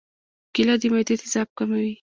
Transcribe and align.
کېله 0.53 0.75
د 0.81 0.83
معدې 0.91 1.15
تیزاب 1.21 1.47
کموي. 1.57 1.93